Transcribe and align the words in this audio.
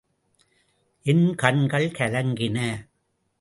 என் 1.05 1.35
கண்கள் 1.35 1.87
கலங்கின. 1.89 2.57